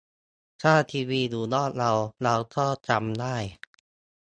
[0.61, 1.91] ถ้าทีวีอยู่รอบเรา
[2.23, 3.35] เราก็จำได้